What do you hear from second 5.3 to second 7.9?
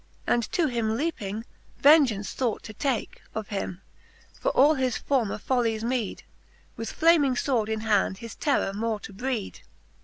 follies meed, With flaming fword in